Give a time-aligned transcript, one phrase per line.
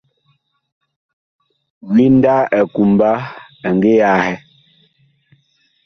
[1.91, 3.09] Winda ɛ kumba
[3.65, 4.33] ɛ ngi ahɛ.